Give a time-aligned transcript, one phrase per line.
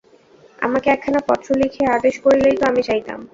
[0.59, 3.19] আমাকে একখানা পত্র লিখিয়া আদেশ করিলেই তো আমি যাইতাম!